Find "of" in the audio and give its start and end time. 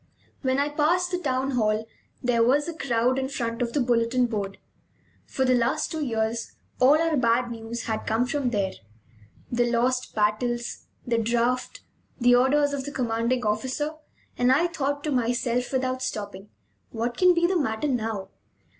3.61-3.73, 12.73-12.85